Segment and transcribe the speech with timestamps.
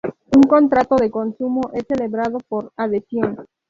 [0.35, 3.45] Un contrato de consumo es celebrado por adhesión.